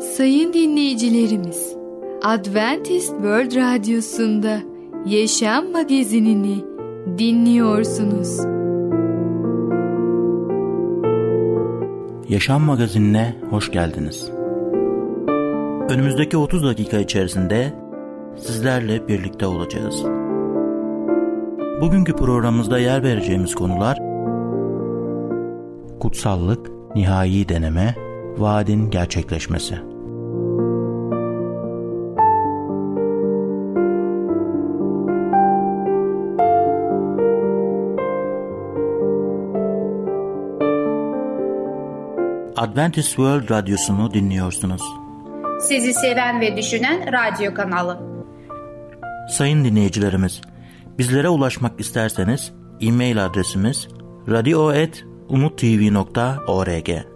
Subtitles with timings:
[0.00, 1.76] Sayın dinleyicilerimiz,
[2.22, 4.58] Adventist World Radyosu'nda
[5.06, 6.64] Yaşam Magazinini
[7.18, 8.38] dinliyorsunuz.
[12.28, 14.30] Yaşam Magazinine hoş geldiniz.
[15.88, 17.72] Önümüzdeki 30 dakika içerisinde
[18.36, 20.04] sizlerle birlikte olacağız.
[21.80, 23.98] Bugünkü programımızda yer vereceğimiz konular
[26.00, 28.05] kutsallık, nihai deneme,
[28.38, 29.96] vaadin gerçekleşmesi.
[42.56, 44.82] Adventist World Radyosu'nu dinliyorsunuz.
[45.60, 48.00] Sizi seven ve düşünen radyo kanalı.
[49.30, 50.40] Sayın dinleyicilerimiz,
[50.98, 53.88] bizlere ulaşmak isterseniz e-mail adresimiz
[54.28, 57.15] radio.umutv.org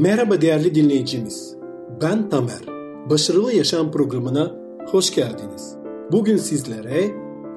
[0.00, 1.56] Merhaba değerli dinleyicimiz.
[2.02, 2.60] Ben Tamer.
[3.10, 5.76] Başarılı Yaşam programına hoş geldiniz.
[6.12, 7.10] Bugün sizlere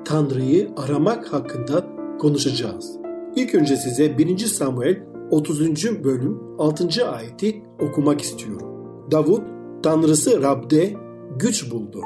[0.05, 1.87] Tanrı'yı aramak hakkında
[2.19, 2.97] konuşacağız.
[3.35, 4.37] İlk önce size 1.
[4.37, 6.03] Samuel 30.
[6.03, 7.07] bölüm 6.
[7.07, 8.67] ayeti okumak istiyorum.
[9.11, 9.43] Davut
[9.83, 10.93] Tanrısı Rab'de
[11.39, 12.01] güç buldu.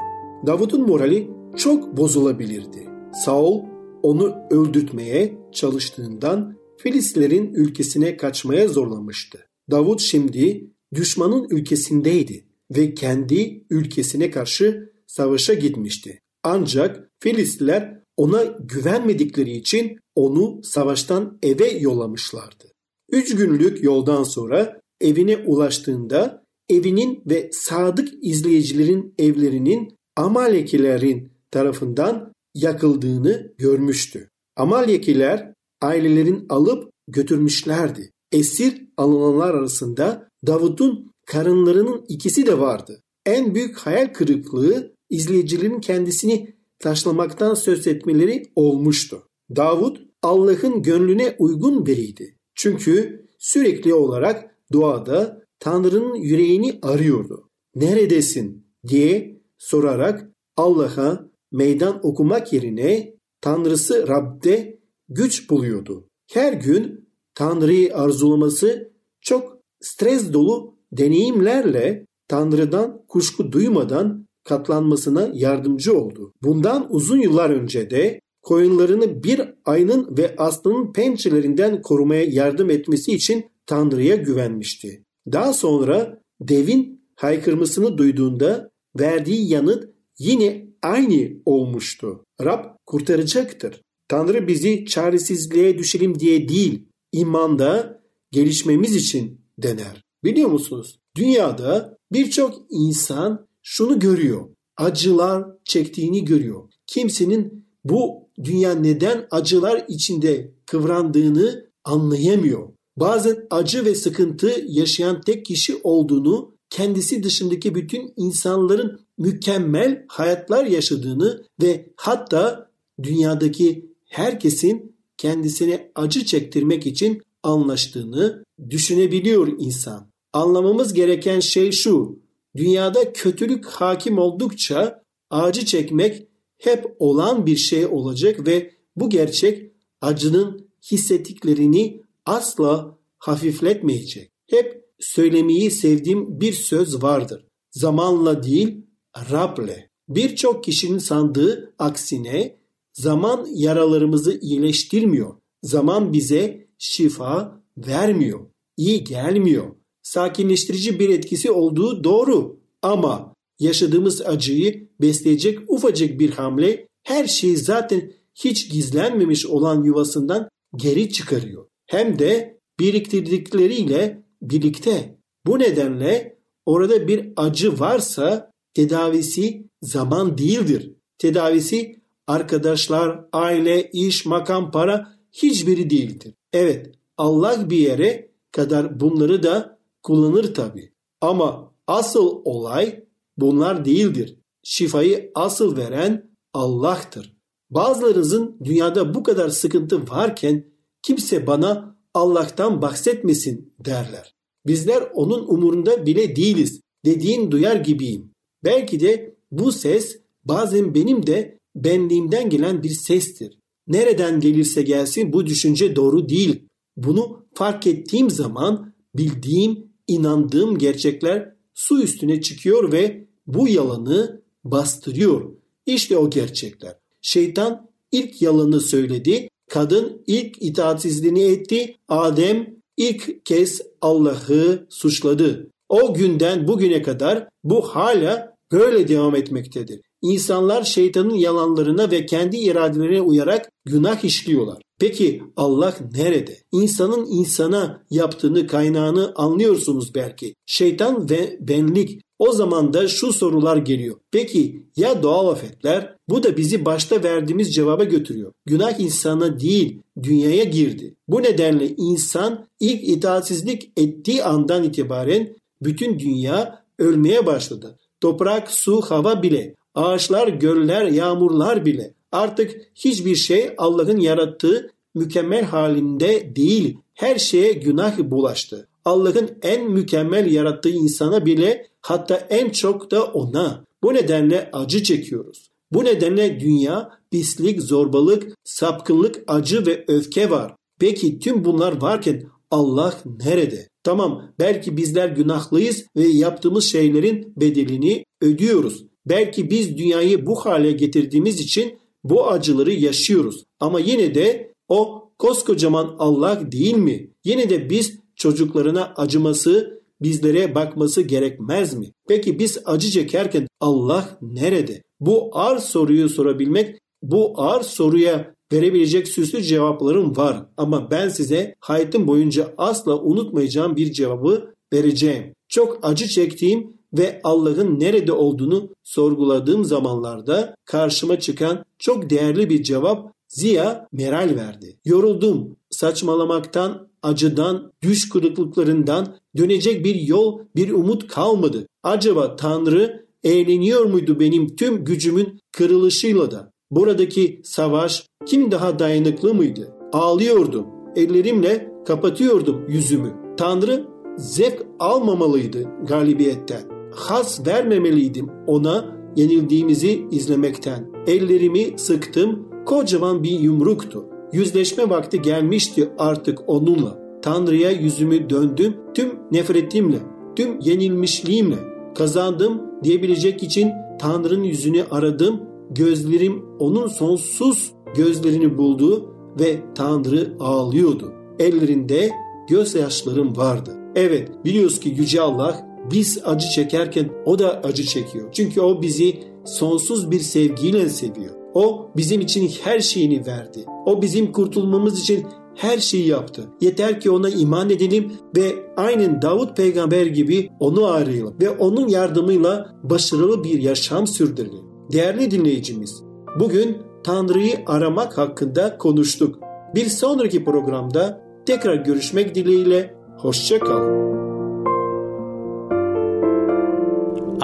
[0.46, 2.88] Davut'un morali çok bozulabilirdi.
[3.24, 3.62] Saul
[4.02, 9.47] onu öldürtmeye çalıştığından Filistlerin ülkesine kaçmaya zorlamıştı.
[9.70, 12.44] Davut şimdi düşmanın ülkesindeydi
[12.76, 16.20] ve kendi ülkesine karşı savaşa gitmişti.
[16.42, 22.72] Ancak Filistler ona güvenmedikleri için onu savaştan eve yollamışlardı.
[23.10, 34.28] Üç günlük yoldan sonra evine ulaştığında evinin ve sadık izleyicilerin evlerinin Amalekilerin tarafından yakıldığını görmüştü.
[34.56, 38.10] Amalekiler ailelerin alıp götürmüşlerdi.
[38.32, 43.02] Esir alınanlar arasında Davut'un karınlarının ikisi de vardı.
[43.26, 49.22] En büyük hayal kırıklığı izleyicilerin kendisini taşlamaktan söz etmeleri olmuştu.
[49.56, 52.36] Davut Allah'ın gönlüne uygun biriydi.
[52.54, 57.48] Çünkü sürekli olarak duada Tanrı'nın yüreğini arıyordu.
[57.74, 64.78] Neredesin diye sorarak Allah'a meydan okumak yerine Tanrısı Rab'de
[65.08, 66.08] güç buluyordu.
[66.30, 66.97] Her gün
[67.38, 76.32] Tanrı'yı arzulaması çok stres dolu deneyimlerle Tanrı'dan kuşku duymadan katlanmasına yardımcı oldu.
[76.42, 83.46] Bundan uzun yıllar önce de koyunlarını bir ayının ve aslanın pençelerinden korumaya yardım etmesi için
[83.66, 85.04] Tanrı'ya güvenmişti.
[85.32, 88.70] Daha sonra devin haykırmasını duyduğunda
[89.00, 89.84] verdiği yanıt
[90.18, 92.24] yine aynı olmuştu.
[92.44, 93.82] Rab kurtaracaktır.
[94.08, 100.04] Tanrı bizi çaresizliğe düşelim diye değil, imanda gelişmemiz için dener.
[100.24, 100.98] Biliyor musunuz?
[101.16, 104.48] Dünyada birçok insan şunu görüyor.
[104.76, 106.68] Acılar çektiğini görüyor.
[106.86, 112.68] Kimsenin bu dünya neden acılar içinde kıvrandığını anlayamıyor.
[112.96, 121.44] Bazen acı ve sıkıntı yaşayan tek kişi olduğunu, kendisi dışındaki bütün insanların mükemmel hayatlar yaşadığını
[121.62, 122.70] ve hatta
[123.02, 130.10] dünyadaki herkesin kendisine acı çektirmek için anlaştığını düşünebiliyor insan.
[130.32, 132.18] Anlamamız gereken şey şu.
[132.56, 140.68] Dünyada kötülük hakim oldukça acı çekmek hep olan bir şey olacak ve bu gerçek acının
[140.92, 144.30] hissettiklerini asla hafifletmeyecek.
[144.46, 147.44] Hep söylemeyi sevdiğim bir söz vardır.
[147.70, 148.86] Zamanla değil,
[149.30, 149.88] Rab'le.
[150.08, 152.57] Birçok kişinin sandığı aksine
[152.98, 155.34] zaman yaralarımızı iyileştirmiyor.
[155.62, 158.40] Zaman bize şifa vermiyor.
[158.76, 159.66] İyi gelmiyor.
[160.02, 168.12] Sakinleştirici bir etkisi olduğu doğru ama yaşadığımız acıyı besleyecek ufacık bir hamle her şeyi zaten
[168.34, 171.66] hiç gizlenmemiş olan yuvasından geri çıkarıyor.
[171.86, 175.18] Hem de biriktirdikleriyle birlikte.
[175.46, 180.92] Bu nedenle orada bir acı varsa tedavisi zaman değildir.
[181.18, 181.97] Tedavisi
[182.28, 186.34] arkadaşlar, aile, iş, makam, para hiçbiri değildir.
[186.52, 190.92] Evet Allah bir yere kadar bunları da kullanır tabi.
[191.20, 193.04] Ama Asıl olay
[193.38, 194.38] bunlar değildir.
[194.62, 197.36] Şifayı asıl veren Allah'tır.
[197.70, 200.64] Bazılarınızın dünyada bu kadar sıkıntı varken
[201.02, 204.34] kimse bana Allah'tan bahsetmesin derler.
[204.66, 208.30] Bizler onun umurunda bile değiliz dediğin duyar gibiyim.
[208.64, 213.58] Belki de bu ses bazen benim de benliğimden gelen bir sestir.
[213.86, 216.62] Nereden gelirse gelsin bu düşünce doğru değil.
[216.96, 225.52] Bunu fark ettiğim zaman bildiğim, inandığım gerçekler su üstüne çıkıyor ve bu yalanı bastırıyor.
[225.86, 226.94] İşte o gerçekler.
[227.22, 235.70] Şeytan ilk yalanı söyledi, kadın ilk itaatsizliğini etti, Adem ilk kez Allah'ı suçladı.
[235.88, 240.00] O günden bugüne kadar bu hala böyle devam etmektedir.
[240.22, 244.82] İnsanlar şeytanın yalanlarına ve kendi iradelerine uyarak günah işliyorlar.
[244.98, 246.58] Peki Allah nerede?
[246.72, 250.54] İnsanın insana yaptığını kaynağını anlıyorsunuz belki.
[250.66, 252.20] Şeytan ve benlik.
[252.38, 254.16] O zaman da şu sorular geliyor.
[254.30, 256.16] Peki ya doğal afetler?
[256.28, 258.52] Bu da bizi başta verdiğimiz cevaba götürüyor.
[258.66, 261.14] Günah insana değil dünyaya girdi.
[261.28, 267.98] Bu nedenle insan ilk itaatsizlik ettiği andan itibaren bütün dünya ölmeye başladı.
[268.20, 276.56] Toprak, su, hava bile, ağaçlar, göller, yağmurlar bile artık hiçbir şey Allah'ın yarattığı mükemmel halinde
[276.56, 276.98] değil.
[277.14, 278.88] Her şeye günah bulaştı.
[279.04, 283.84] Allah'ın en mükemmel yarattığı insana bile hatta en çok da ona.
[284.02, 285.70] Bu nedenle acı çekiyoruz.
[285.92, 290.74] Bu nedenle dünya pislik, zorbalık, sapkınlık, acı ve öfke var.
[291.00, 293.14] Peki tüm bunlar varken Allah
[293.44, 293.88] nerede?
[294.02, 299.04] Tamam belki bizler günahlıyız ve yaptığımız şeylerin bedelini ödüyoruz.
[299.28, 303.64] Belki biz dünyayı bu hale getirdiğimiz için bu acıları yaşıyoruz.
[303.80, 307.30] Ama yine de o koskocaman Allah değil mi?
[307.44, 312.12] Yine de biz çocuklarına acıması, bizlere bakması gerekmez mi?
[312.28, 315.02] Peki biz acı çekerken Allah nerede?
[315.20, 322.26] Bu ağır soruyu sorabilmek, bu ağır soruya verebilecek süslü cevaplarım var ama ben size hayatım
[322.26, 325.54] boyunca asla unutmayacağım bir cevabı vereceğim.
[325.68, 333.32] Çok acı çektiğim ve Allah'ın nerede olduğunu sorguladığım zamanlarda karşıma çıkan çok değerli bir cevap
[333.48, 334.98] Ziya Meral verdi.
[335.04, 335.76] Yoruldum.
[335.90, 341.86] Saçmalamaktan, acıdan, düş kırıklıklarından dönecek bir yol, bir umut kalmadı.
[342.02, 346.72] Acaba Tanrı eğleniyor muydu benim tüm gücümün kırılışıyla da?
[346.90, 349.94] Buradaki savaş kim daha dayanıklı mıydı?
[350.12, 350.86] Ağlıyordum.
[351.16, 353.36] Ellerimle kapatıyordum yüzümü.
[353.56, 354.06] Tanrı
[354.36, 356.97] zevk almamalıydı galibiyetten.
[357.10, 361.10] Has vermemeliydim ona yenildiğimizi izlemekten.
[361.26, 364.24] Ellerimi sıktım, kocaman bir yumruktu.
[364.52, 367.18] Yüzleşme vakti gelmişti artık onunla.
[367.42, 370.18] Tanrı'ya yüzümü döndüm tüm nefretimle,
[370.56, 371.76] tüm yenilmişliğimle.
[372.14, 375.60] Kazandım diyebilecek için Tanrı'nın yüzünü aradım.
[375.90, 381.32] Gözlerim onun sonsuz gözlerini buldu ve Tanrı ağlıyordu.
[381.58, 382.30] Ellerinde
[382.68, 383.90] gözyaşlarım vardı.
[384.14, 388.48] Evet biliyoruz ki Yüce Allah biz acı çekerken o da acı çekiyor.
[388.52, 391.54] Çünkü o bizi sonsuz bir sevgiyle seviyor.
[391.74, 393.84] O bizim için her şeyini verdi.
[394.06, 396.62] O bizim kurtulmamız için her şeyi yaptı.
[396.80, 402.94] Yeter ki ona iman edelim ve aynen Davut peygamber gibi onu arayalım ve onun yardımıyla
[403.02, 404.84] başarılı bir yaşam sürdürelim.
[405.12, 406.22] Değerli dinleyicimiz,
[406.60, 409.58] bugün Tanrı'yı aramak hakkında konuştuk.
[409.94, 414.47] Bir sonraki programda tekrar görüşmek dileğiyle hoşçakalın.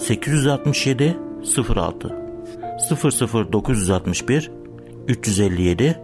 [0.00, 1.16] 867
[1.76, 2.16] 06
[3.52, 4.50] 00961
[5.08, 6.00] 357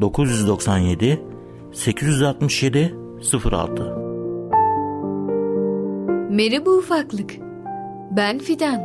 [0.00, 1.22] 997
[1.72, 2.94] 867
[3.44, 3.84] 06
[6.30, 7.30] Merhaba ufaklık.
[8.10, 8.80] Ben Fidan.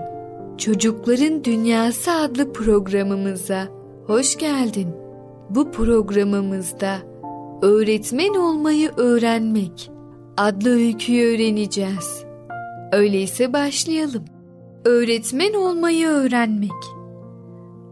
[0.57, 3.67] Çocukların Dünyası adlı programımıza
[4.07, 4.95] hoş geldin.
[5.49, 6.97] Bu programımızda
[7.61, 9.91] öğretmen olmayı öğrenmek
[10.37, 12.23] adlı öyküyü öğreneceğiz.
[12.91, 14.38] Öyleyse başlayalım.
[14.86, 16.71] Öğretmen olmayı öğrenmek.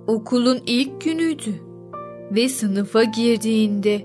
[0.08, 1.54] Okulun ilk günüydü
[2.32, 4.02] ve sınıfa girdiğinde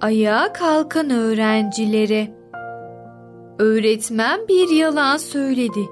[0.00, 2.34] ayağa kalkan öğrencilere
[3.58, 5.88] öğretmen bir yalan söyledi.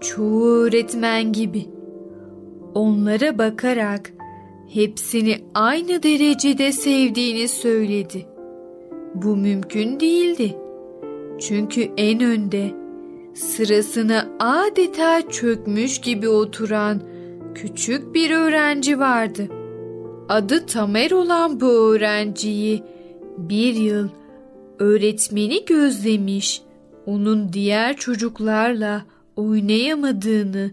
[0.00, 1.66] çoğu öğretmen gibi.
[2.74, 4.12] Onlara bakarak
[4.68, 8.26] hepsini aynı derecede sevdiğini söyledi.
[9.14, 10.56] Bu mümkün değildi.
[11.38, 12.81] Çünkü en önde
[13.34, 17.02] sırasına adeta çökmüş gibi oturan
[17.54, 19.48] küçük bir öğrenci vardı.
[20.28, 22.82] Adı Tamer olan bu öğrenciyi
[23.38, 24.08] bir yıl
[24.78, 26.62] öğretmeni gözlemiş,
[27.06, 29.04] onun diğer çocuklarla
[29.36, 30.70] oynayamadığını,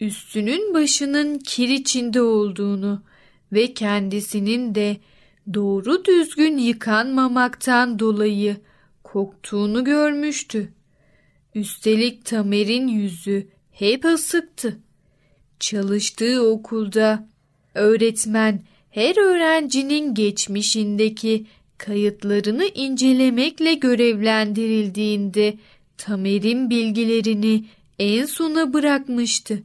[0.00, 3.02] üstünün başının kir içinde olduğunu
[3.52, 4.96] ve kendisinin de
[5.54, 8.56] doğru düzgün yıkanmamaktan dolayı
[9.04, 10.73] koktuğunu görmüştü.
[11.54, 14.78] Üstelik Tamer'in yüzü hep asıktı.
[15.60, 17.28] Çalıştığı okulda
[17.74, 21.46] öğretmen her öğrencinin geçmişindeki
[21.78, 25.54] kayıtlarını incelemekle görevlendirildiğinde
[25.98, 27.64] Tamer'in bilgilerini
[27.98, 29.62] en sona bırakmıştı.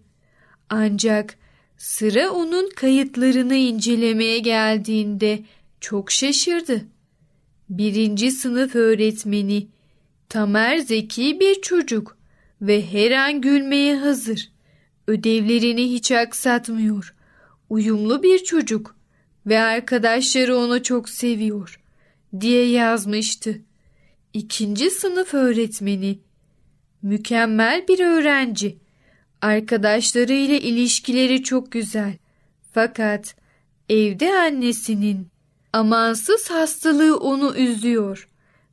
[0.70, 1.38] Ancak
[1.78, 5.40] sıra onun kayıtlarını incelemeye geldiğinde
[5.82, 6.86] çok şaşırdı.
[7.70, 9.68] Birinci sınıf öğretmeni
[10.30, 12.18] Tamer zeki bir çocuk
[12.62, 14.52] ve her an gülmeye hazır.
[15.08, 17.16] Ödevlerini hiç aksatmıyor.
[17.70, 18.96] Uyumlu bir çocuk
[19.46, 21.80] ve arkadaşları onu çok seviyor
[22.40, 23.62] diye yazmıştı.
[24.34, 26.20] İkinci sınıf öğretmeni
[27.02, 28.78] mükemmel bir öğrenci.
[29.42, 32.14] Arkadaşlarıyla ilişkileri çok güzel.
[32.74, 33.36] Fakat
[33.90, 35.28] evde annesinin
[35.74, 38.30] amansız hastalığı onu üzüyor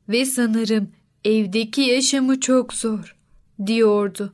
[0.09, 0.96] ve sanırım
[1.27, 3.15] evdeki yaşamı çok zor
[3.65, 4.33] diyordu.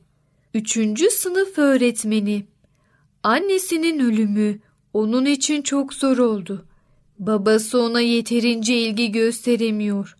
[0.54, 2.46] Üçüncü sınıf öğretmeni
[3.22, 4.58] annesinin ölümü
[4.92, 6.66] onun için çok zor oldu.
[7.18, 10.16] Babası ona yeterince ilgi gösteremiyor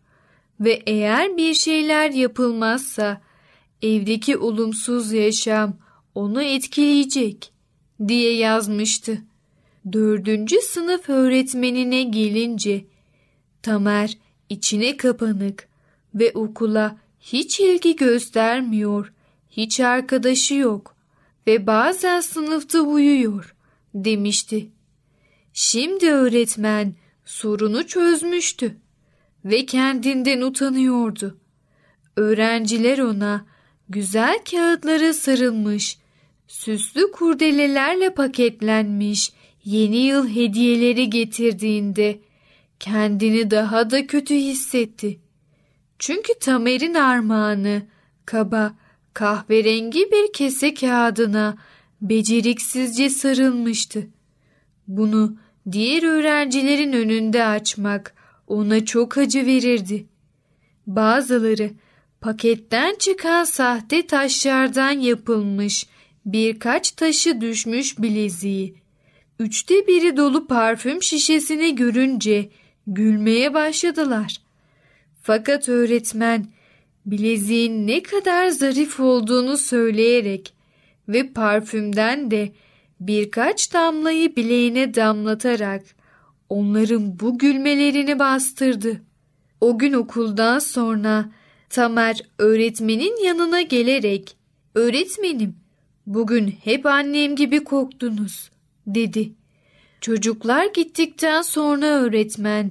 [0.61, 3.21] ve eğer bir şeyler yapılmazsa
[3.83, 5.77] evdeki olumsuz yaşam
[6.15, 7.53] onu etkileyecek
[8.09, 9.19] diye yazmıştı.
[9.93, 12.85] Dördüncü sınıf öğretmenine gelince
[13.63, 15.74] Tamer içine kapanık
[16.15, 19.13] ve okula hiç ilgi göstermiyor,
[19.51, 20.97] hiç arkadaşı yok
[21.47, 23.55] ve bazen sınıfta uyuyor
[23.95, 24.71] demişti.
[25.53, 26.95] Şimdi öğretmen
[27.25, 28.77] sorunu çözmüştü
[29.45, 31.39] ve kendinden utanıyordu.
[32.17, 33.47] Öğrenciler ona
[33.89, 35.99] güzel kağıtlara sarılmış,
[36.49, 39.33] süslü kurdelelerle paketlenmiş
[39.65, 42.21] yeni yıl hediyeleri getirdiğinde
[42.81, 45.24] kendini daha da kötü hissetti.
[46.07, 47.83] Çünkü Tamer'in armağanı
[48.27, 48.75] kaba,
[49.15, 51.57] kahverengi bir kese kağıdına
[52.03, 54.07] beceriksizce sarılmıştı.
[54.89, 55.37] Bunu
[55.73, 58.15] diğer öğrencilerin önünde açmak
[58.47, 60.07] ona çok acı verirdi.
[60.87, 61.71] Bazıları
[62.21, 65.87] paketten çıkan sahte taşlardan yapılmış
[66.27, 68.75] birkaç taşı düşmüş bileziği,
[69.39, 72.51] üçte biri dolu parfüm şişesini görünce
[72.87, 74.44] gülmeye başladılar.
[75.27, 76.47] Fakat öğretmen
[77.07, 80.55] bileziğin ne kadar zarif olduğunu söyleyerek
[81.09, 82.53] ve parfümden de
[83.01, 85.83] birkaç damlayı bileğine damlatarak
[86.49, 89.03] onların bu gülmelerini bastırdı.
[89.61, 91.31] O gün okuldan sonra
[91.71, 94.37] Tamer öğretmenin yanına gelerek
[94.75, 95.57] "Öğretmenim,
[96.07, 98.51] bugün hep annem gibi koktunuz."
[98.87, 99.33] dedi.
[100.01, 102.71] Çocuklar gittikten sonra öğretmen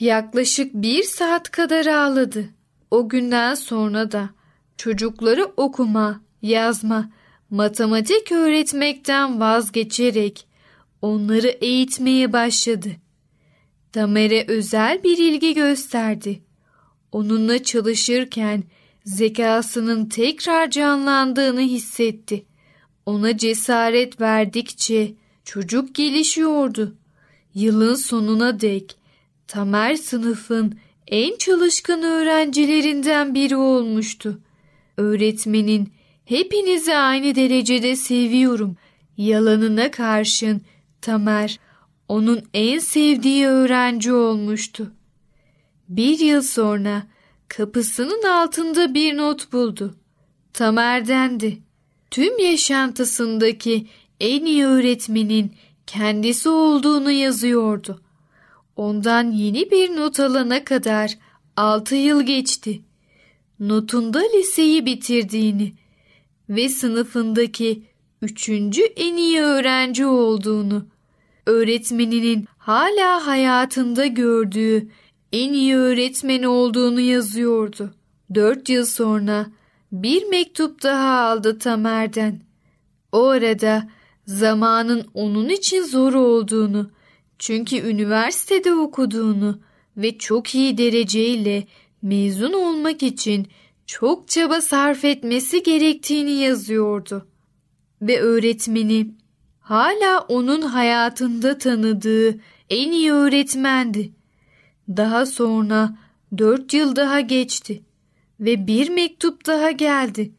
[0.00, 2.48] yaklaşık bir saat kadar ağladı.
[2.90, 4.30] O günden sonra da
[4.76, 7.10] çocukları okuma, yazma,
[7.50, 10.46] matematik öğretmekten vazgeçerek
[11.02, 12.88] onları eğitmeye başladı.
[13.92, 16.42] Tamer'e özel bir ilgi gösterdi.
[17.12, 18.64] Onunla çalışırken
[19.04, 22.44] zekasının tekrar canlandığını hissetti.
[23.06, 25.14] Ona cesaret verdikçe
[25.44, 26.96] çocuk gelişiyordu.
[27.54, 28.97] Yılın sonuna dek
[29.48, 34.40] Tamer sınıfın en çalışkan öğrencilerinden biri olmuştu.
[34.96, 35.92] Öğretmenin
[36.24, 38.76] hepinizi aynı derecede seviyorum
[39.16, 40.60] yalanına karşın
[41.00, 41.60] Tamer
[42.08, 44.92] onun en sevdiği öğrenci olmuştu.
[45.88, 47.02] Bir yıl sonra
[47.48, 49.94] kapısının altında bir not buldu.
[50.52, 51.58] Tamer'dendi.
[52.10, 53.86] Tüm yaşantısındaki
[54.20, 55.52] en iyi öğretmenin
[55.86, 58.00] kendisi olduğunu yazıyordu.
[58.78, 61.18] Ondan yeni bir not alana kadar
[61.56, 62.80] altı yıl geçti.
[63.60, 65.72] Notunda liseyi bitirdiğini
[66.48, 67.82] ve sınıfındaki
[68.22, 70.86] üçüncü en iyi öğrenci olduğunu,
[71.46, 74.88] öğretmeninin hala hayatında gördüğü
[75.32, 77.94] en iyi öğretmen olduğunu yazıyordu.
[78.34, 79.46] Dört yıl sonra
[79.92, 82.40] bir mektup daha aldı Tamer'den.
[83.12, 83.88] O arada
[84.26, 86.90] zamanın onun için zor olduğunu,
[87.38, 89.60] çünkü üniversitede okuduğunu
[89.96, 91.66] ve çok iyi dereceyle
[92.02, 93.48] mezun olmak için
[93.86, 97.28] çok çaba sarf etmesi gerektiğini yazıyordu.
[98.02, 99.14] Ve öğretmeni
[99.60, 102.40] hala onun hayatında tanıdığı
[102.70, 104.12] en iyi öğretmendi.
[104.88, 105.98] Daha sonra
[106.38, 107.82] dört yıl daha geçti
[108.40, 110.32] ve bir mektup daha geldi.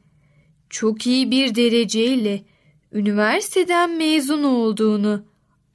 [0.70, 2.44] Çok iyi bir dereceyle
[2.92, 5.29] üniversiteden mezun olduğunu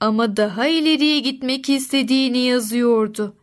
[0.05, 3.37] ama daha ileriye gitmek istediğini yazıyordu.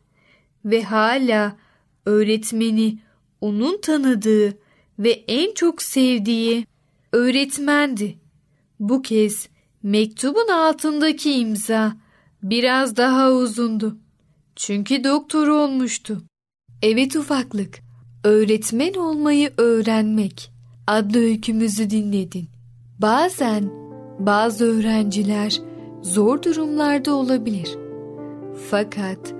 [0.65, 1.57] Ve hala
[2.05, 2.99] öğretmeni
[3.41, 4.57] onun tanıdığı
[4.99, 6.65] ve en çok sevdiği
[7.11, 8.17] öğretmendi.
[8.79, 9.47] Bu kez
[9.83, 11.97] mektubun altındaki imza
[12.43, 13.97] biraz daha uzundu.
[14.55, 16.21] Çünkü doktor olmuştu.
[16.81, 17.79] Evet ufaklık,
[18.23, 20.51] öğretmen olmayı öğrenmek
[20.87, 22.49] adlı öykümüzü dinledin.
[22.99, 23.69] Bazen
[24.19, 25.70] bazı öğrenciler
[26.01, 27.77] zor durumlarda olabilir.
[28.69, 29.33] Fakat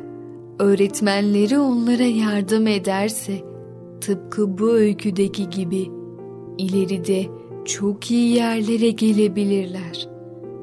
[0.59, 3.33] öğretmenleri onlara yardım ederse
[4.01, 5.91] tıpkı bu öyküdeki gibi
[6.57, 7.25] ileride
[7.65, 10.09] çok iyi yerlere gelebilirler.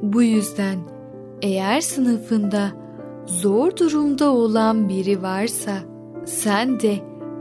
[0.03, 0.79] Bu yüzden
[1.43, 2.73] eğer sınıfında
[3.27, 5.73] zor durumda olan biri varsa
[6.25, 6.95] sen de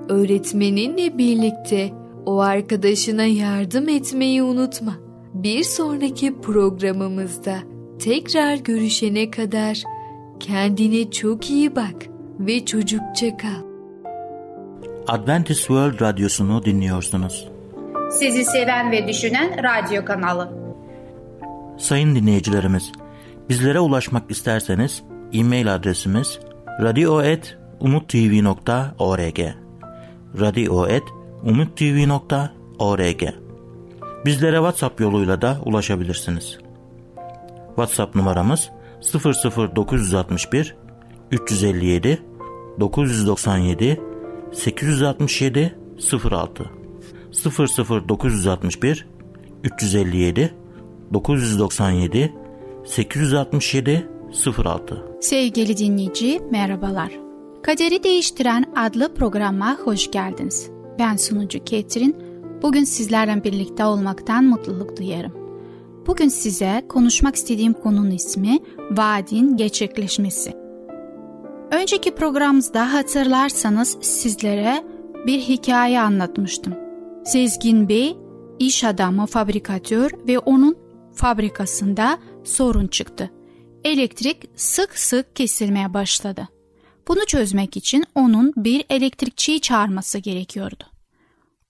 [0.09, 1.91] öğretmeninle birlikte
[2.25, 4.93] o arkadaşına yardım etmeyi unutma.
[5.33, 7.55] Bir sonraki programımızda
[7.99, 9.83] tekrar görüşene kadar
[10.39, 12.05] kendine çok iyi bak
[12.39, 13.67] ve çocukça kal.
[15.07, 17.47] Adventist World Radyosu'nu dinliyorsunuz.
[18.11, 20.51] Sizi seven ve düşünen radyo kanalı.
[21.77, 22.91] Sayın dinleyicilerimiz,
[23.49, 26.39] bizlere ulaşmak isterseniz e-mail adresimiz
[26.81, 29.39] radio.umutv.org
[30.39, 33.23] radio.umutv.org
[34.25, 36.57] Bizlere WhatsApp yoluyla da ulaşabilirsiniz.
[37.77, 38.69] WhatsApp numaramız
[39.75, 40.75] 00961
[41.31, 42.21] 357
[42.79, 43.99] 997
[44.53, 45.77] 867
[46.31, 46.65] 06
[47.31, 49.07] 00961
[49.63, 50.53] 357
[51.13, 52.33] 997
[52.85, 54.07] 867
[54.57, 57.11] 06 Sevgili dinleyici merhabalar.
[57.63, 60.69] Kaderi Değiştiren adlı programa hoş geldiniz.
[60.99, 62.15] Ben sunucu Ketrin.
[62.61, 65.36] Bugün sizlerle birlikte olmaktan mutluluk duyarım.
[66.07, 68.59] Bugün size konuşmak istediğim konunun ismi
[68.91, 70.53] vaadin gerçekleşmesi.
[71.71, 74.83] Önceki programımızda hatırlarsanız sizlere
[75.25, 76.75] bir hikaye anlatmıştım.
[77.25, 78.17] Sezgin Bey
[78.59, 80.77] iş adamı fabrikatör ve onun
[81.15, 83.31] fabrikasında sorun çıktı.
[83.83, 86.47] Elektrik sık sık kesilmeye başladı.
[87.07, 90.83] Bunu çözmek için onun bir elektrikçiyi çağırması gerekiyordu.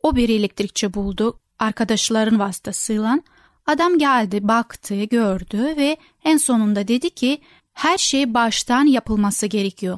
[0.04, 3.20] O bir elektrikçi buldu arkadaşların vasıtasıyla.
[3.68, 7.42] Adam geldi, baktı, gördü ve en sonunda dedi ki
[7.74, 9.98] her şey baştan yapılması gerekiyor.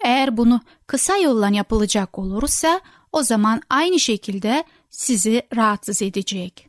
[0.00, 2.80] Eğer bunu kısa yolla yapılacak olursa
[3.12, 6.68] o zaman aynı şekilde sizi rahatsız edecek.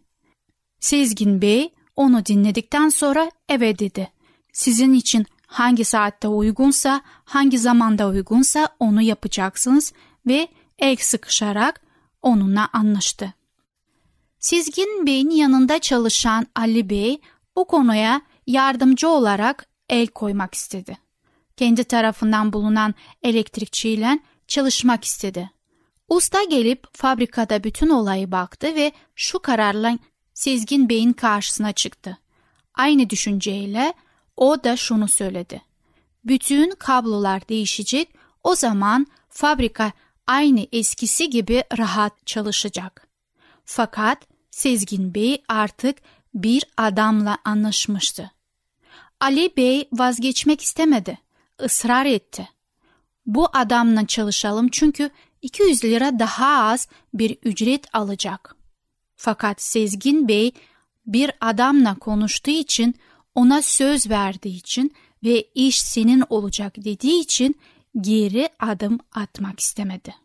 [0.80, 4.12] Sezgin Bey onu dinledikten sonra evet dedi.
[4.54, 9.94] Sizin için hangi saatte uygunsa, hangi zamanda uygunsa onu yapacaksınız
[10.28, 10.48] ve
[10.80, 11.82] el sıkışarak
[12.22, 13.34] onunla anlaştı.
[14.40, 17.22] Sizgin Bey'in yanında çalışan Ali Bey
[17.56, 20.98] bu konuya yardımcı olarak el koymak istedi.
[21.58, 25.52] Kendi tarafından bulunan elektrikçiyle çalışmak istedi.
[26.10, 29.98] Usta gelip fabrikada bütün olayı baktı ve şu kararla
[30.34, 32.18] Sezgin Bey'in karşısına çıktı.
[32.74, 33.94] Aynı düşünceyle
[34.38, 35.62] o da şunu söyledi.
[36.26, 38.10] Bütün kablolar değişecek,
[38.44, 39.92] o zaman fabrika
[40.28, 43.09] aynı eskisi gibi rahat çalışacak.
[43.72, 45.98] Fakat Sezgin Bey artık
[46.34, 48.32] bir adamla anlaşmıştı.
[49.20, 51.18] Ali Bey vazgeçmek istemedi,
[51.62, 52.50] ısrar etti.
[53.26, 55.10] Bu adamla çalışalım çünkü
[55.42, 58.56] 200 lira daha az bir ücret alacak.
[59.16, 60.52] Fakat Sezgin Bey
[61.06, 62.96] bir adamla konuştuğu için,
[63.36, 67.56] ona söz verdiği için ve iş senin olacak dediği için
[68.02, 70.16] geri adım atmak istemedi.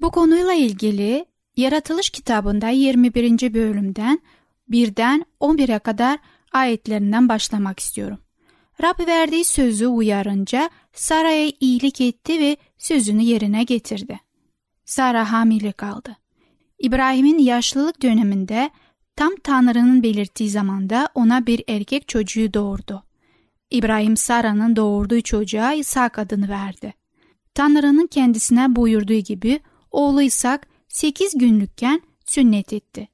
[0.00, 3.54] Bu konuyla ilgili Yaratılış kitabında 21.
[3.54, 4.20] bölümden
[4.68, 6.18] birden 11'e kadar
[6.52, 8.18] ayetlerinden başlamak istiyorum.
[8.82, 14.20] Rab verdiği sözü uyarınca Sara'ya iyilik etti ve sözünü yerine getirdi.
[14.84, 16.16] Sara hamile kaldı.
[16.78, 18.70] İbrahim'in yaşlılık döneminde
[19.16, 23.02] tam Tanrı'nın belirttiği zamanda ona bir erkek çocuğu doğurdu.
[23.70, 26.94] İbrahim Sara'nın doğurduğu çocuğa İshak adını verdi.
[27.54, 29.60] Tanrı'nın kendisine buyurduğu gibi
[29.90, 33.08] oğlu İshak 8 günlükken sünnet etti.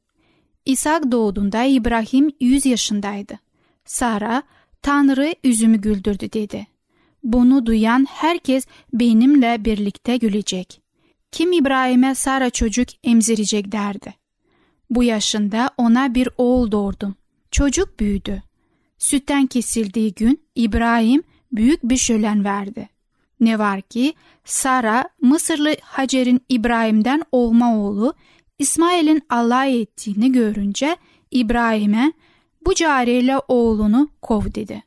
[0.64, 3.38] İshak doğduğunda İbrahim 100 yaşındaydı.
[3.84, 4.42] Sara,
[4.82, 6.66] Tanrı yüzümü güldürdü dedi.
[7.22, 10.82] Bunu duyan herkes benimle birlikte gülecek.
[11.32, 14.14] Kim İbrahim'e Sara çocuk emzirecek derdi.
[14.90, 17.14] Bu yaşında ona bir oğul doğurdum.
[17.50, 18.42] Çocuk büyüdü.
[18.98, 22.88] Sütten kesildiği gün İbrahim büyük bir şölen verdi.
[23.40, 28.14] Ne var ki Sara Mısırlı Hacer'in İbrahim'den olma oğlu
[28.58, 30.96] İsmail'in alay ettiğini görünce
[31.30, 32.12] İbrahim'e
[32.66, 34.84] bu cariyeyle oğlunu kov dedi.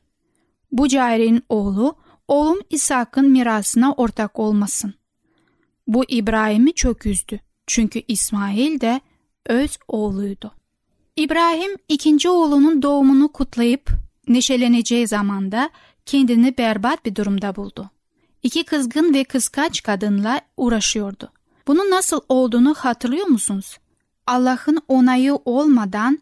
[0.72, 1.96] Bu cariyenin oğlu
[2.28, 4.94] oğlum İshak'ın mirasına ortak olmasın.
[5.86, 7.40] Bu İbrahim'i çok üzdü.
[7.66, 9.00] Çünkü İsmail de
[9.46, 10.52] öz oğluydu.
[11.16, 13.90] İbrahim ikinci oğlunun doğumunu kutlayıp
[14.28, 15.70] neşeleneceği zamanda
[16.06, 17.90] kendini berbat bir durumda buldu.
[18.42, 21.32] İki kızgın ve kıskaç kadınla uğraşıyordu.
[21.66, 23.78] Bunun nasıl olduğunu hatırlıyor musunuz?
[24.26, 26.18] Allah'ın onayı olmadan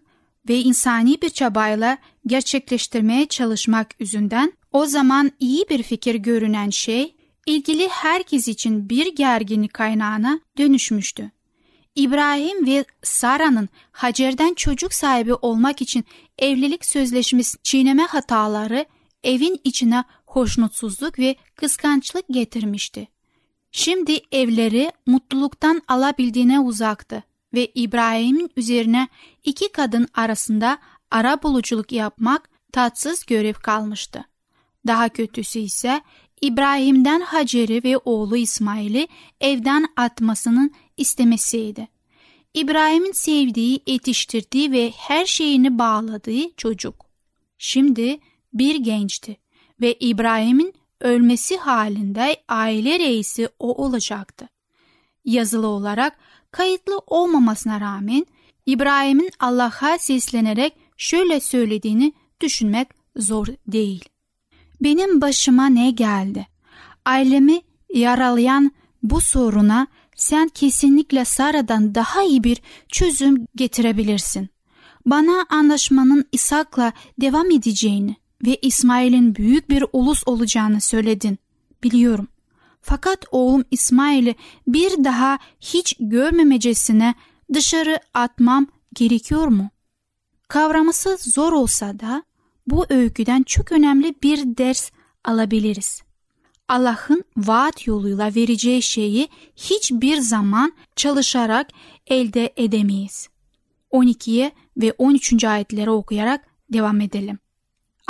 [0.49, 7.89] ve insani bir çabayla gerçekleştirmeye çalışmak yüzünden o zaman iyi bir fikir görünen şey ilgili
[7.89, 11.31] herkes için bir gerginlik kaynağına dönüşmüştü.
[11.95, 16.05] İbrahim ve Sara'nın Hacer'den çocuk sahibi olmak için
[16.39, 18.87] evlilik sözleşmesi çiğneme hataları
[19.25, 23.09] evin içine hoşnutsuzluk ve kıskançlık getirmişti.
[23.73, 27.23] Şimdi evleri mutluluktan alabildiğine uzaktı
[27.55, 29.09] ve İbrahim'in üzerine
[29.45, 30.79] iki kadın arasında
[31.11, 34.25] ara buluculuk yapmak tatsız görev kalmıştı.
[34.87, 36.01] Daha kötüsü ise
[36.41, 39.09] İbrahim'den Hacer'i ve oğlu İsmail'i
[39.41, 41.89] evden atmasının istemesiydi.
[42.55, 47.07] İbrahim'in sevdiği, yetiştirdiği ve her şeyini bağladığı çocuk.
[47.59, 48.21] Şimdi
[48.53, 49.37] bir gençti
[49.81, 54.49] ve İbrahim'in ölmesi halinde aile reisi o olacaktı.
[55.25, 56.19] Yazılı olarak
[56.51, 58.27] kayıtlı olmamasına rağmen
[58.67, 64.05] İbrahim'in Allah'a seslenerek şöyle söylediğini düşünmek zor değil.
[64.81, 66.47] Benim başıma ne geldi?
[67.05, 67.61] Ailemi
[67.95, 74.49] yaralayan bu soruna sen kesinlikle Sara'dan daha iyi bir çözüm getirebilirsin.
[75.07, 78.17] Bana anlaşmanın İshak'la devam edeceğini
[78.47, 81.39] ve İsmail'in büyük bir ulus olacağını söyledin.
[81.83, 82.29] Biliyorum.
[82.83, 84.35] Fakat oğlum İsmail'i
[84.67, 87.15] bir daha hiç görmemecesine
[87.55, 89.71] dışarı atmam gerekiyor mu?
[90.49, 92.23] Kavraması zor olsa da
[92.67, 94.91] bu öyküden çok önemli bir ders
[95.25, 96.03] alabiliriz.
[96.69, 101.69] Allah'ın vaat yoluyla vereceği şeyi hiçbir zaman çalışarak
[102.07, 103.29] elde edemeyiz.
[103.93, 105.45] 12'ye ve 13.
[105.45, 107.39] ayetleri okuyarak devam edelim.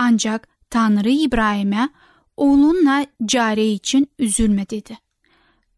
[0.02, 1.88] Ancak Tanrı İbrahim'e
[2.36, 4.98] oğlunla cariye için üzülme dedi.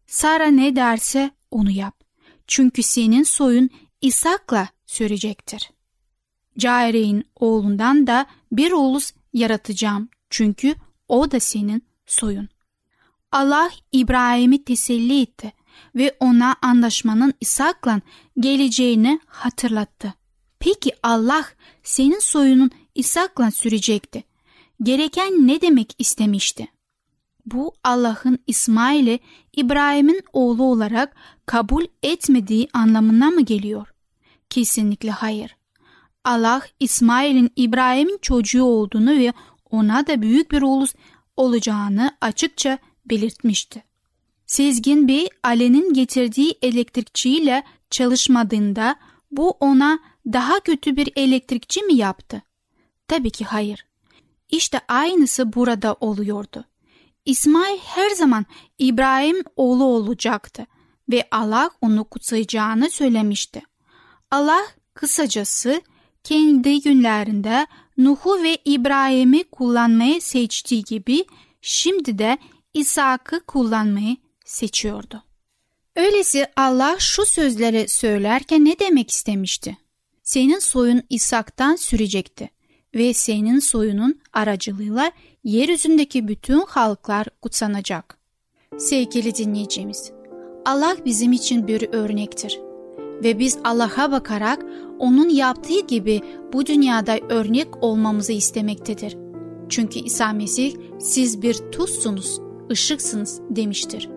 [0.07, 2.03] Sara ne derse onu yap.
[2.47, 3.69] Çünkü senin soyun
[4.01, 5.71] İshak'la sürecektir.
[6.57, 10.75] Cariye'nin oğlundan da bir ulus yaratacağım çünkü
[11.07, 12.49] o da senin soyun.
[13.31, 15.53] Allah İbrahim'i teselli etti
[15.95, 18.01] ve ona anlaşmanın İshak'la
[18.39, 20.13] geleceğini hatırlattı.
[20.59, 21.45] Peki Allah
[21.83, 24.23] senin soyunun İshak'la sürecekti.
[24.83, 26.67] Gereken ne demek istemişti?
[27.45, 29.19] Bu Allah'ın İsmail'i
[29.55, 33.93] İbrahim'in oğlu olarak kabul etmediği anlamına mı geliyor?
[34.49, 35.55] Kesinlikle hayır.
[36.23, 39.33] Allah İsmail'in İbrahim'in çocuğu olduğunu ve
[39.71, 40.93] ona da büyük bir ulus
[41.37, 43.83] olacağını açıkça belirtmişti.
[44.45, 48.95] Sezgin Bey Ali'nin getirdiği elektrikçiyle çalışmadığında
[49.31, 52.41] bu ona daha kötü bir elektrikçi mi yaptı?
[53.07, 53.85] Tabii ki hayır.
[54.49, 56.65] İşte aynısı burada oluyordu.
[57.25, 58.45] İsmail her zaman
[58.77, 60.65] İbrahim oğlu olacaktı
[61.11, 63.61] ve Allah onu kutsayacağını söylemişti.
[64.31, 64.61] Allah
[64.93, 65.81] kısacası
[66.23, 71.25] kendi günlerinde Nuh'u ve İbrahim'i kullanmayı seçtiği gibi
[71.61, 72.37] şimdi de
[72.73, 75.23] İshak'ı kullanmayı seçiyordu.
[75.95, 79.77] Öylesi Allah şu sözleri söylerken ne demek istemişti?
[80.23, 82.49] Senin soyun İshak'tan sürecekti
[82.95, 85.11] ve senin soyunun aracılığıyla
[85.43, 88.17] yeryüzündeki bütün halklar kutsanacak.
[88.77, 90.11] Sevgili dinleyicimiz,
[90.65, 92.59] Allah bizim için bir örnektir
[93.23, 94.65] ve biz Allah'a bakarak
[94.99, 96.21] onun yaptığı gibi
[96.53, 99.17] bu dünyada örnek olmamızı istemektedir.
[99.69, 102.39] Çünkü İsa Mesih siz bir tuzsunuz,
[102.71, 104.09] ışıksınız demiştir.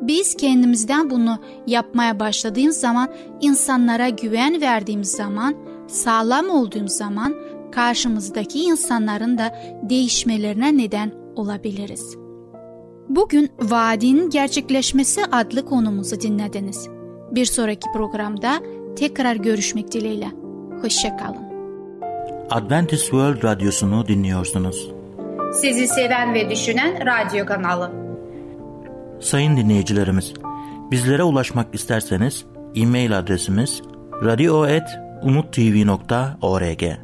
[0.00, 3.08] Biz kendimizden bunu yapmaya başladığımız zaman,
[3.40, 5.54] insanlara güven verdiğimiz zaman,
[5.88, 7.34] sağlam olduğumuz zaman
[7.74, 12.16] karşımızdaki insanların da değişmelerine neden olabiliriz.
[13.08, 16.88] Bugün vaadin gerçekleşmesi adlı konumuzu dinlediniz.
[17.30, 18.60] Bir sonraki programda
[18.96, 20.28] tekrar görüşmek dileğiyle.
[20.82, 21.44] Hoşçakalın.
[22.50, 24.90] Adventist World Radyosu'nu dinliyorsunuz.
[25.52, 27.90] Sizi seven ve düşünen radyo kanalı.
[29.20, 30.34] Sayın dinleyicilerimiz,
[30.90, 33.82] bizlere ulaşmak isterseniz e-mail adresimiz
[34.24, 37.03] radio.umutv.org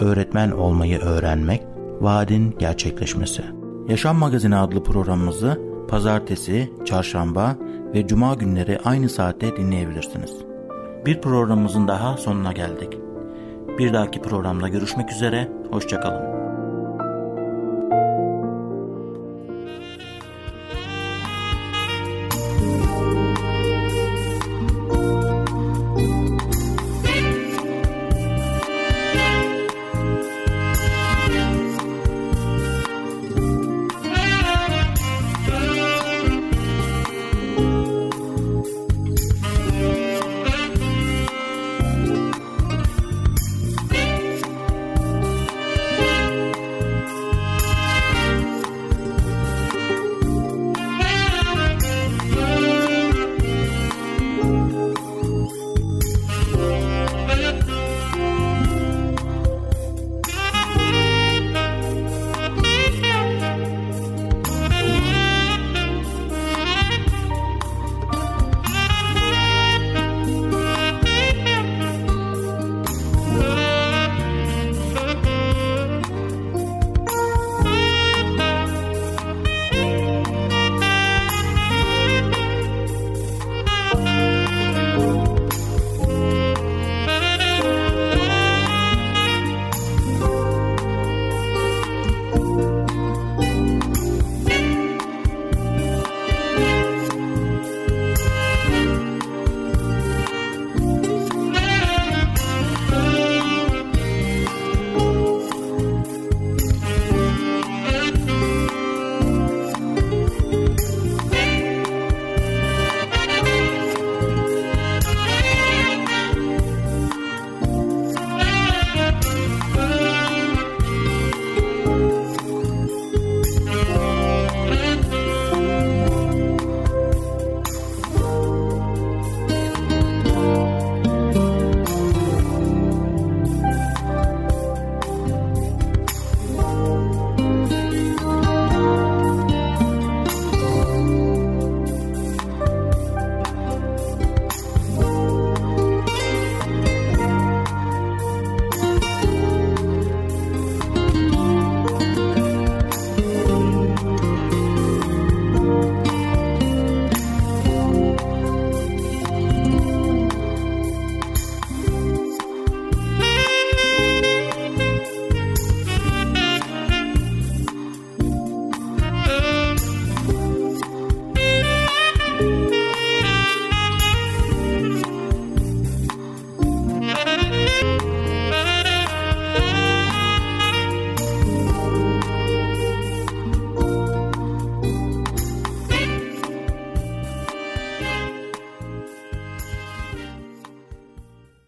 [0.00, 1.62] öğretmen olmayı öğrenmek,
[2.00, 3.42] vaadin gerçekleşmesi.
[3.88, 7.56] Yaşam Magazini adlı programımızı pazartesi, çarşamba
[7.94, 10.32] ve cuma günleri aynı saatte dinleyebilirsiniz.
[11.06, 12.98] Bir programımızın daha sonuna geldik.
[13.78, 16.41] Bir dahaki programda görüşmek üzere, hoşçakalın.